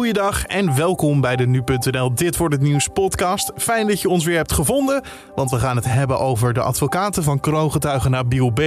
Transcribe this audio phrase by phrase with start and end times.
[0.00, 3.52] Goeiedag en welkom bij de Nu.nl Dit wordt het nieuws podcast.
[3.56, 5.02] Fijn dat je ons weer hebt gevonden,
[5.34, 8.60] want we gaan het hebben over de advocaten van kroongetuigen Nabil B.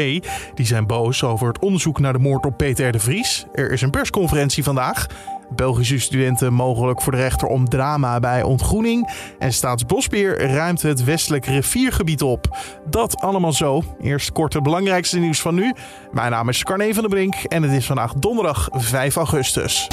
[0.54, 3.46] Die zijn boos over het onderzoek naar de moord op Peter de Vries.
[3.54, 5.08] Er is een persconferentie vandaag.
[5.56, 9.10] Belgische studenten mogelijk voor de rechter om drama bij ontgroening.
[9.40, 12.58] En Staatsbosbeheer ruimt het westelijk riviergebied op.
[12.90, 13.84] Dat allemaal zo.
[14.02, 15.74] Eerst kort het belangrijkste nieuws van nu.
[16.12, 19.88] Mijn naam is Carne van der Brink en het is vandaag donderdag 5 augustus.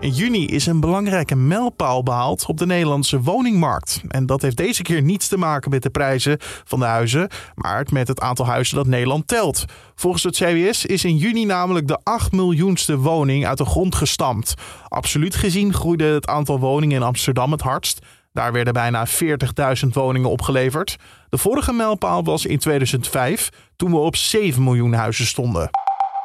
[0.00, 4.00] In juni is een belangrijke mijlpaal behaald op de Nederlandse woningmarkt.
[4.08, 7.86] En dat heeft deze keer niets te maken met de prijzen van de huizen, maar
[7.92, 9.64] met het aantal huizen dat Nederland telt.
[9.94, 14.54] Volgens het CBS is in juni namelijk de 8 miljoenste woning uit de grond gestampt.
[14.88, 18.06] Absoluut gezien groeide het aantal woningen in Amsterdam het hardst.
[18.32, 20.96] Daar werden bijna 40.000 woningen opgeleverd.
[21.28, 25.70] De vorige mijlpaal was in 2005, toen we op 7 miljoen huizen stonden.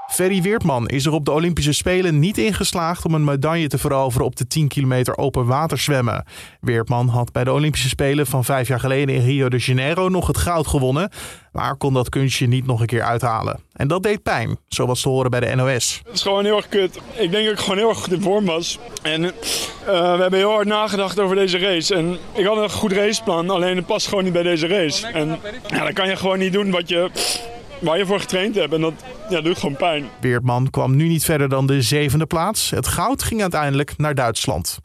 [0.08, 3.78] Ferry Weertman is er op de Olympische Spelen niet in geslaagd om een medaille te
[3.78, 6.26] veroveren op de 10 kilometer open water zwemmen.
[6.62, 10.28] Weertman had bij de Olympische Spelen van vijf jaar geleden in Rio de Janeiro nog
[10.28, 11.10] het goud gewonnen,
[11.52, 13.60] maar kon dat kunstje niet nog een keer uithalen.
[13.74, 16.02] En dat deed pijn, zoals te horen bij de NOS.
[16.06, 17.00] Het is gewoon heel erg kut.
[17.14, 18.80] Ik denk dat ik gewoon heel erg goed in vorm was.
[19.02, 19.32] En uh,
[19.86, 21.96] we hebben heel hard nagedacht over deze race.
[21.96, 25.08] En ik had een goed raceplan, alleen het past gewoon niet bij deze race.
[25.08, 27.10] En ja, dan kan je gewoon niet doen wat je
[27.82, 28.74] waar je voor getraind hebt.
[28.74, 28.94] En dat
[29.30, 30.06] ja, doet gewoon pijn.
[30.20, 32.70] Weertman kwam nu niet verder dan de zevende plaats.
[32.70, 34.80] Het goud ging uiteindelijk naar Duitsland.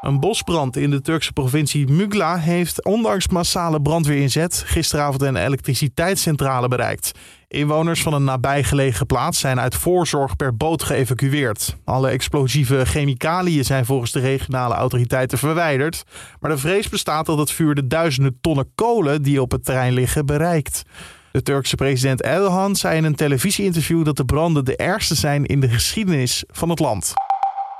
[0.00, 7.12] Een bosbrand in de Turkse provincie Mugla heeft ondanks massale brandweerinzet gisteravond een elektriciteitscentrale bereikt.
[7.48, 11.76] Inwoners van een nabijgelegen plaats zijn uit voorzorg per boot geëvacueerd.
[11.84, 16.02] Alle explosieve chemicaliën zijn volgens de regionale autoriteiten verwijderd.
[16.40, 19.92] Maar de vrees bestaat dat het vuur de duizenden tonnen kolen die op het terrein
[19.92, 20.82] liggen bereikt.
[21.32, 25.60] De Turkse president Erdogan zei in een televisieinterview dat de branden de ergste zijn in
[25.60, 27.12] de geschiedenis van het land.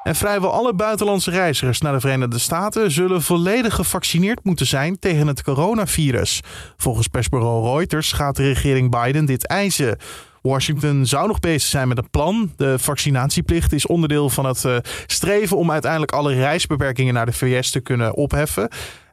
[0.03, 5.27] En vrijwel alle buitenlandse reizigers naar de Verenigde Staten zullen volledig gevaccineerd moeten zijn tegen
[5.27, 6.41] het coronavirus.
[6.77, 9.99] Volgens persbureau Reuters gaat de regering Biden dit eisen.
[10.43, 12.53] Washington zou nog bezig zijn met een plan.
[12.57, 17.71] De vaccinatieplicht is onderdeel van het uh, streven om uiteindelijk alle reisbeperkingen naar de VS
[17.71, 18.69] te kunnen opheffen.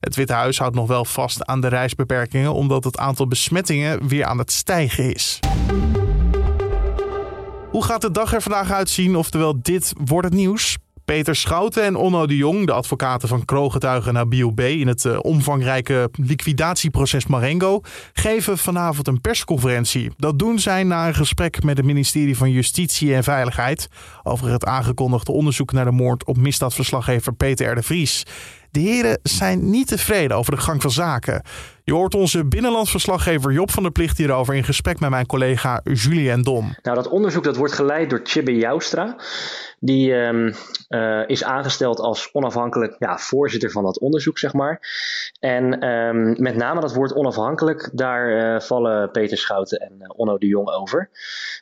[0.06, 4.26] Het Witte Huis houdt nog wel vast aan de reisbeperkingen omdat het aantal besmettingen weer
[4.26, 5.40] aan het stijgen is.
[7.70, 9.16] Hoe gaat de dag er vandaag uitzien?
[9.16, 10.78] Oftewel, dit wordt het nieuws.
[11.06, 14.60] Peter Schouten en Onno de Jong, de advocaten van kroongetuigen Nabil B.
[14.60, 17.82] in het uh, omvangrijke liquidatieproces Marengo,
[18.14, 20.12] geven vanavond een persconferentie.
[20.18, 23.88] Dat doen zij na een gesprek met het ministerie van Justitie en Veiligheid
[24.24, 27.76] over het aangekondigde onderzoek naar de moord op misdaadverslaggever Peter R.
[27.76, 28.26] de Vries.
[28.76, 31.42] De heren zijn niet tevreden over de gang van zaken.
[31.86, 36.42] Je hoort onze binnenlandsverslaggever Job van der Plicht hierover in gesprek met mijn collega Julien
[36.42, 36.76] Dom.
[36.82, 39.16] Nou, dat onderzoek dat wordt geleid door Chibbe Joustra.
[39.80, 40.54] Die um,
[40.90, 44.80] uh, is aangesteld als onafhankelijk ja, voorzitter van dat onderzoek, zeg maar.
[45.40, 50.38] En um, met name dat woord onafhankelijk, daar uh, vallen Peter Schouten en uh, Onno
[50.38, 51.10] de Jong over.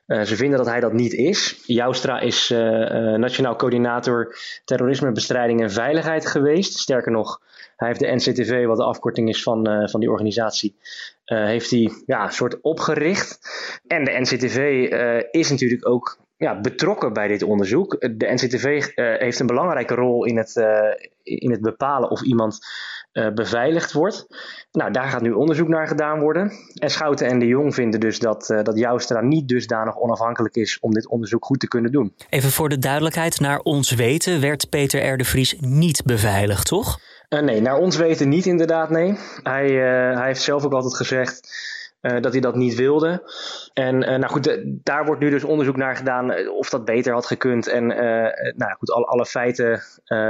[0.07, 1.63] ze vinden dat hij dat niet is.
[1.65, 2.49] Joustra is
[3.17, 4.35] nationaal coördinator
[4.65, 6.77] terrorismebestrijding en veiligheid geweest.
[6.77, 7.41] Sterker nog,
[7.75, 10.75] hij heeft de NCTV, wat de afkorting is van, van die organisatie,
[11.25, 13.39] uh, heeft hij ja, een soort opgericht.
[13.87, 17.99] En de NCTV uh, is natuurlijk ook ja, betrokken bij dit onderzoek.
[17.99, 20.55] De NCTV heeft een belangrijke rol in het,
[21.23, 22.59] in het bepalen of iemand
[23.33, 24.25] beveiligd wordt.
[24.71, 26.51] Nou, daar gaat nu onderzoek naar gedaan worden.
[26.73, 30.93] En Schouten en de Jong vinden dus dat, dat Joustra niet dusdanig onafhankelijk is om
[30.93, 32.13] dit onderzoek goed te kunnen doen.
[32.29, 35.17] Even voor de duidelijkheid, naar ons weten werd Peter R.
[35.17, 36.99] de Vries niet beveiligd, toch?
[37.33, 39.17] Uh, nee, naar ons weten niet inderdaad, nee.
[39.43, 41.57] Hij, uh, hij heeft zelf ook altijd gezegd
[42.01, 43.31] uh, dat hij dat niet wilde.
[43.73, 47.67] En nou goed, daar wordt nu dus onderzoek naar gedaan of dat beter had gekund.
[47.67, 47.87] En
[48.55, 49.81] nou goed, alle, alle feiten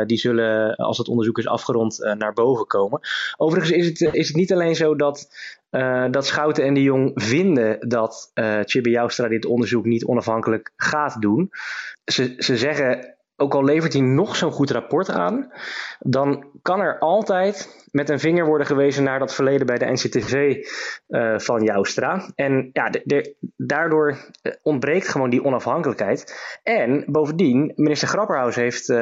[0.05, 2.99] die zullen, als het onderzoek is afgerond, naar boven komen.
[3.37, 5.27] Overigens is het, is het niet alleen zo dat
[6.11, 11.21] dat Schouten en de Jong vinden dat uh, Chibi Joustra dit onderzoek niet onafhankelijk gaat
[11.21, 11.51] doen.
[12.05, 15.51] Ze, ze zeggen ook al levert hij nog zo'n goed rapport aan,
[15.99, 20.65] dan kan er altijd met een vinger worden gewezen naar dat verleden bij de NCTV
[21.07, 22.31] uh, van Joustra.
[22.35, 26.35] En ja, de, daardoor eh, ontbreekt gewoon die onafhankelijkheid.
[26.63, 28.97] En bovendien, minister Grapperhaus heeft uh,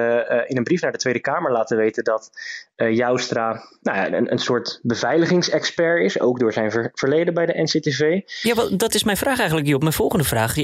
[0.46, 2.30] in een brief naar de Tweede Kamer laten weten dat
[2.76, 7.62] Joustra nou ja, een, een soort beveiligingsexpert is, ook door zijn ver, verleden bij de
[7.62, 8.22] NCTV.
[8.42, 9.82] Ja, dat is mijn vraag eigenlijk, Job.
[9.82, 10.56] Mijn volgende vraag.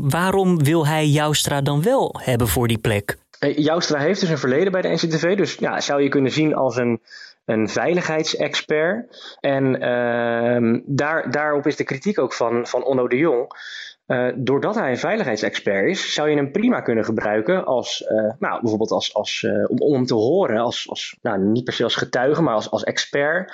[0.00, 2.95] Waarom wil hij Joustra dan wel hebben voor die plek?
[3.38, 6.76] Joustra heeft dus een verleden bij de NCTV, dus ja, zou je kunnen zien als
[6.76, 7.00] een
[7.46, 9.36] een veiligheidsexpert.
[9.40, 13.50] En uh, daar, daarop is de kritiek ook van, van Onno de Jong.
[14.34, 18.04] doordat hij een veiligheidsexpert is, zou je hem prima kunnen gebruiken als,
[18.38, 21.84] nou, bijvoorbeeld als, als, om, om hem te horen, als, als, nou, niet per se
[21.84, 23.52] als getuige, maar als, als expert,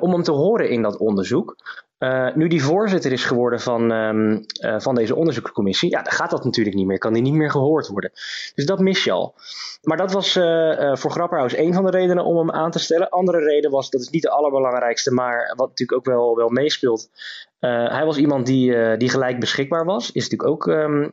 [0.00, 1.56] om hem te horen in dat onderzoek.
[2.00, 6.30] Uh, nu die voorzitter is geworden van, um, uh, van deze onderzoekscommissie, ja, dan gaat
[6.30, 6.98] dat natuurlijk niet meer.
[6.98, 8.10] Kan die niet meer gehoord worden.
[8.54, 9.34] Dus dat mis je al.
[9.82, 13.08] Maar dat was uh, voor Grapperhaus een van de redenen om hem aan te stellen.
[13.08, 17.10] Andere reden was, dat is niet de allerbelangrijkste, maar wat natuurlijk ook wel, wel meespeelt.
[17.58, 20.12] hij was iemand die, die gelijk beschikbaar was.
[20.12, 21.12] Is natuurlijk ook um,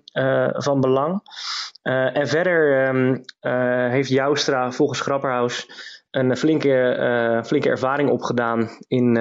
[0.54, 1.22] van belang.
[2.14, 3.24] en verder um,
[3.90, 5.68] heeft Joustra volgens Grapperhaus
[6.12, 9.18] een flinke, flinke ervaring opgedaan in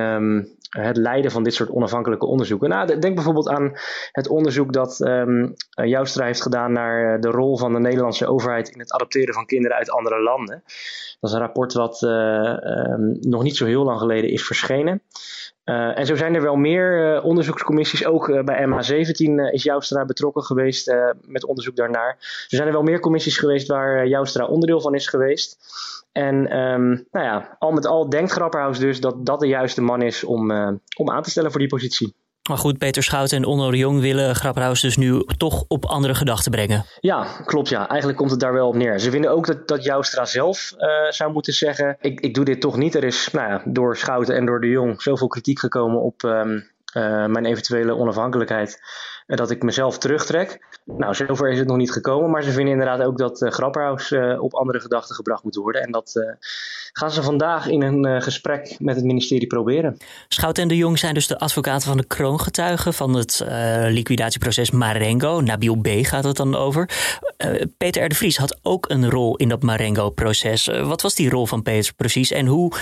[0.70, 2.68] het leiden van dit soort onafhankelijke onderzoeken.
[2.68, 3.72] Nou, denk bijvoorbeeld aan
[4.12, 8.68] het onderzoek dat um, Joustra heeft gedaan naar eh, de rol van de Nederlandse overheid
[8.68, 10.62] in het adopteren van kinderen uit andere landen.
[11.20, 15.02] Dat is een rapport wat uh, um, nog niet zo heel lang geleden is verschenen.
[15.66, 18.06] Uh, en zo zijn er wel meer uh, onderzoekscommissies.
[18.06, 22.08] Ook uh, bij MH17 is Joustra betrokken geweest met onderzoek daarnaar.
[22.08, 25.58] Er zijn er wel meer commissies geweest waar Joustra onderdeel van is geweest.
[26.12, 30.02] En um, nou ja, al met al denkt Grapperhaus dus dat dat de juiste man
[30.02, 30.50] is om,
[30.96, 32.14] om aan te stellen voor die positie.
[32.48, 36.14] Maar goed, Peter Schouten en Onno de Jong willen Grapperhaus dus nu toch op andere
[36.14, 36.84] gedachten brengen.
[37.00, 37.88] Ja, klopt ja.
[37.88, 38.98] Eigenlijk komt het daar wel op neer.
[38.98, 41.96] Ze vinden ook dat, dat Joustra zelf uh, zou moeten zeggen...
[42.00, 42.94] Ik, ik doe dit toch niet.
[42.94, 46.70] Er is nou ja, door Schouten en door de Jong zoveel kritiek gekomen op um,
[46.96, 48.80] uh, mijn eventuele onafhankelijkheid...
[49.26, 50.58] dat ik mezelf terugtrek.
[50.84, 54.10] Nou, zover is het nog niet gekomen, maar ze vinden inderdaad ook dat uh, Grapperhaus
[54.10, 55.82] uh, op andere gedachten gebracht moet worden.
[55.82, 56.32] En dat uh,
[56.92, 59.96] gaan ze vandaag in een gesprek met het ministerie proberen.
[60.28, 63.44] Schout en de Jong zijn dus de advocaten van de kroongetuigen van het
[63.88, 65.40] liquidatieproces Marengo.
[65.40, 65.88] Nabil B.
[65.88, 66.90] gaat het dan over.
[67.76, 68.08] Peter R.
[68.08, 70.66] de Vries had ook een rol in dat Marengo-proces.
[70.66, 72.72] wat was die rol van Peter precies en hoe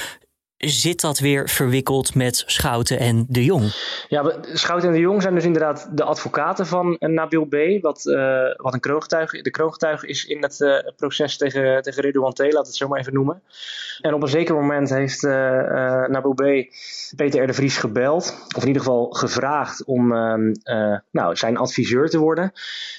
[0.56, 3.73] zit dat weer verwikkeld met Schouten en de Jong?
[4.09, 7.56] Ja, Schouten en de Jong zijn dus inderdaad de advocaten van Nabil B.
[7.81, 12.33] Wat, uh, wat een kroongetuige, de kroongetuige is in het uh, proces tegen, tegen Redouan
[12.37, 13.43] laat het zo maar even noemen.
[14.01, 15.33] En op een zeker moment heeft uh,
[16.06, 16.43] Nabil B.
[17.17, 18.47] Peter de Vries gebeld.
[18.56, 20.53] Of in ieder geval gevraagd om ehm,
[21.11, 22.53] nou, zijn adviseur te worden.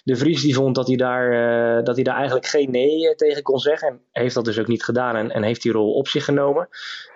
[0.03, 3.59] De Vries die vond dat hij daar, dat hij daar eigenlijk geen nee tegen kon
[3.59, 3.87] zeggen.
[3.87, 6.67] En heeft dat dus ook niet gedaan en, en heeft die rol op zich genomen.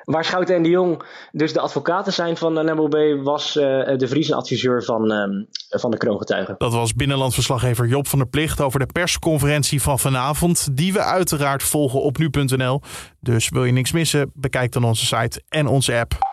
[0.09, 3.63] Waar Schouten en de Jong dus de advocaten zijn van uh, NMLB, was uh,
[3.97, 5.45] de Vries adviseur van, uh,
[5.79, 6.55] van de kroongetuigen.
[6.57, 11.63] Dat was binnenlandverslaggever Job van der Plicht over de persconferentie van vanavond, die we uiteraard
[11.63, 12.81] volgen op nu.nl.
[13.19, 16.28] Dus wil je niks missen, bekijk dan onze site en onze app.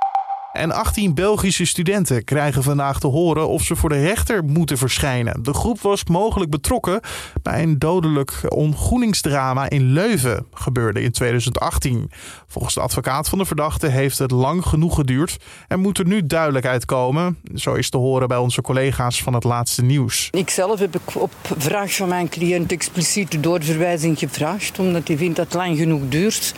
[0.57, 5.43] En 18 Belgische studenten krijgen vandaag te horen of ze voor de rechter moeten verschijnen.
[5.43, 7.01] De groep was mogelijk betrokken
[7.43, 12.11] bij een dodelijk ontgroeningsdrama in Leuven, gebeurde in 2018.
[12.47, 15.37] Volgens de advocaat van de verdachte heeft het lang genoeg geduurd
[15.69, 17.39] en moet er nu duidelijkheid komen.
[17.55, 20.29] Zo is te horen bij onze collega's van het laatste nieuws.
[20.31, 25.17] Ik zelf heb ik op vraag van mijn cliënt expliciet de doorverwijzing gevraagd, omdat hij
[25.17, 26.55] vindt dat het lang genoeg duurt.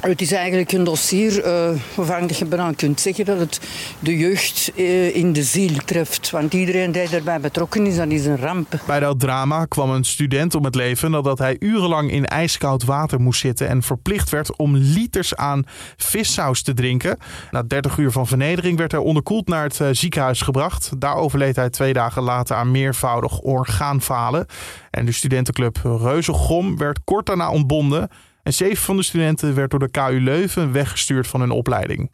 [0.00, 3.38] Het is eigenlijk een dossier uh, waarvan je bijna kunt zeggen dat
[3.98, 6.30] de jeugd uh, in de ziel treft.
[6.30, 8.80] Want iedereen die daarbij betrokken is, dat is een ramp.
[8.86, 13.20] Bij dat drama kwam een student om het leven nadat hij urenlang in ijskoud water
[13.20, 15.64] moest zitten en verplicht werd om liters aan
[15.96, 17.18] vissaus te drinken.
[17.50, 20.90] Na 30 uur van vernedering werd hij onderkoeld naar het uh, ziekenhuis gebracht.
[20.98, 24.46] Daar overleed hij twee dagen later aan meervoudig orgaanfalen.
[24.90, 28.08] En de studentenclub Reuzegom werd kort daarna ontbonden.
[28.42, 32.08] En zeven van de studenten werd door de KU Leuven weggestuurd van hun opleiding.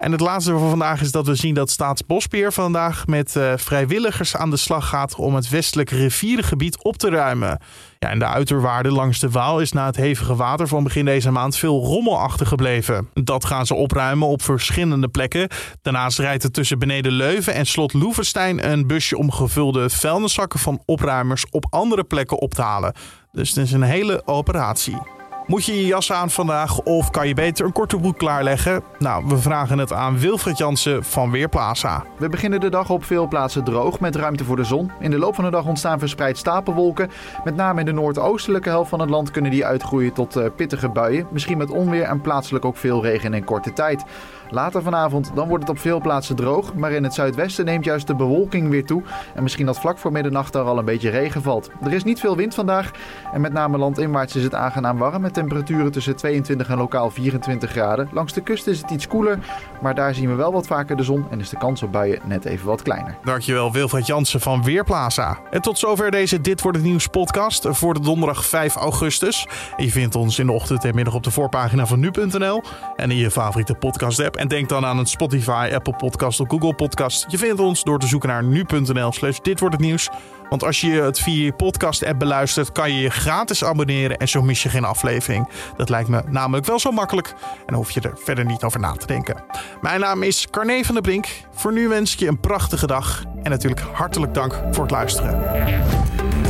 [0.00, 4.36] En het laatste van vandaag is dat we zien dat Staatsbosbeheer vandaag met uh, vrijwilligers
[4.36, 7.60] aan de slag gaat om het westelijk rivierengebied op te ruimen.
[7.98, 11.30] Ja, en de uiterwaarden langs de Waal is na het hevige water van begin deze
[11.30, 13.08] maand veel rommel achtergebleven.
[13.14, 15.48] Dat gaan ze opruimen op verschillende plekken.
[15.82, 20.82] Daarnaast rijdt er tussen beneden Leuven en slot Loevestein een busje om gevulde vuilniszakken van
[20.84, 22.94] opruimers op andere plekken op te halen.
[23.32, 25.19] Dus het is een hele operatie.
[25.50, 28.82] Moet je je jas aan vandaag of kan je beter een korte broek klaarleggen?
[28.98, 32.04] Nou, we vragen het aan Wilfred Jansen van Weerplaza.
[32.18, 34.90] We beginnen de dag op veel plaatsen droog met ruimte voor de zon.
[35.00, 37.10] In de loop van de dag ontstaan verspreid stapelwolken.
[37.44, 40.88] Met name in de noordoostelijke helft van het land kunnen die uitgroeien tot uh, pittige
[40.88, 41.26] buien.
[41.30, 44.04] Misschien met onweer en plaatselijk ook veel regen in korte tijd.
[44.50, 48.06] Later vanavond dan wordt het op veel plaatsen droog, maar in het zuidwesten neemt juist
[48.06, 49.02] de bewolking weer toe
[49.34, 51.70] en misschien dat vlak voor middernacht er al een beetje regen valt.
[51.84, 52.90] Er is niet veel wind vandaag
[53.32, 57.70] en met name landinwaarts is het aangenaam warm met temperaturen tussen 22 en lokaal 24
[57.70, 58.08] graden.
[58.12, 59.38] Langs de kust is het iets koeler,
[59.80, 62.20] maar daar zien we wel wat vaker de zon en is de kans op buien
[62.24, 63.16] net even wat kleiner.
[63.24, 65.38] Dankjewel Wilfred Jansen van Weerplaza.
[65.50, 69.46] En tot zover deze Dit Wordt Het Nieuws podcast voor de donderdag 5 augustus.
[69.76, 72.62] je vindt ons in de ochtend en middag op de voorpagina van nu.nl
[72.96, 74.36] en in je favoriete podcast app.
[74.36, 77.24] En denk dan aan het Spotify, Apple Podcast of Google Podcast.
[77.28, 80.10] Je vindt ons door te zoeken naar nu.nl slash Dit Wordt Het Nieuws.
[80.50, 84.42] Want als je het via je podcast-app beluistert, kan je je gratis abonneren en zo
[84.42, 85.48] mis je geen aflevering.
[85.76, 87.34] Dat lijkt me namelijk wel zo makkelijk
[87.66, 89.44] en hoef je er verder niet over na te denken.
[89.80, 91.26] Mijn naam is Carne van der Brink.
[91.54, 96.49] Voor nu wens ik je een prachtige dag en natuurlijk hartelijk dank voor het luisteren.